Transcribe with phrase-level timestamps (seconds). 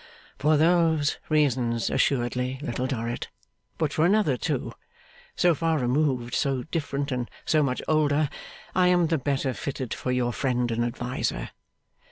[0.39, 3.29] 'For those reasons assuredly, Little Dorrit,
[3.77, 4.73] but for another too.
[5.35, 8.27] So far removed, so different, and so much older,
[8.73, 11.51] I am the better fitted for your friend and adviser.